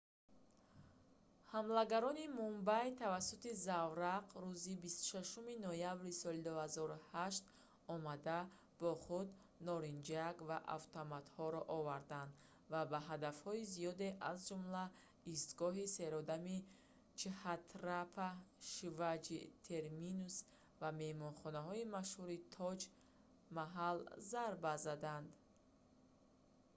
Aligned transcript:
ҳамлагарони 1.53 2.25
мумбай 2.39 2.87
тавассути 3.01 3.51
заврақ 3.67 4.25
рӯзи 4.43 4.75
26-уми 4.83 5.55
ноябри 5.67 6.11
соли 6.21 6.41
2008 6.45 7.93
омада 7.95 8.39
бо 8.81 8.91
худ 9.03 9.27
норинҷак 9.67 10.35
ва 10.49 10.57
автоматҳоро 10.77 11.61
оварданд 11.77 12.31
ва 12.71 12.81
ба 12.91 12.99
ҳадафҳои 13.09 13.63
зиёде 13.73 14.09
аз 14.29 14.37
ҷумла 14.49 14.85
истгоҳи 15.33 15.85
серодами 15.97 16.57
чҳатрапати 17.19 18.41
шиваҷи 18.71 19.37
терминус 19.67 20.35
ва 20.81 20.89
меҳмонхонаи 21.01 21.89
машҳури 21.97 22.37
тоҷ 22.55 22.81
маҳал 23.57 23.97
зарба 24.31 24.73
заданд 24.87 25.29